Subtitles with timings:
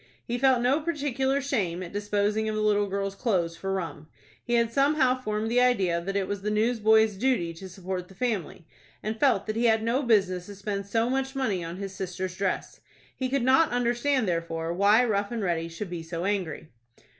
[0.25, 4.07] He felt no particular shame at disposing of the little girl's clothes for rum.
[4.43, 8.15] He had somehow formed the idea that it was the newsboy's duty to support the
[8.15, 8.65] family,
[9.03, 12.35] and felt that he had no business to spend so much money on his sister's
[12.35, 12.79] dress.
[13.15, 16.69] He could not understand, therefore, why Rough and Ready should be so angry.